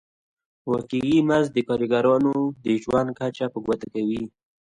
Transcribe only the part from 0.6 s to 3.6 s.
واقعي مزد د کارګرانو د ژوند کچه په